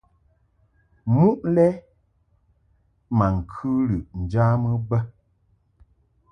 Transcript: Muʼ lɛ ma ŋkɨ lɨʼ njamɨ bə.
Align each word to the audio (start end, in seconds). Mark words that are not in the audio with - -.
Muʼ 1.17 1.39
lɛ 1.55 1.67
ma 3.17 3.25
ŋkɨ 3.37 3.69
lɨʼ 3.89 4.05
njamɨ 4.21 4.71
bə. 4.89 4.97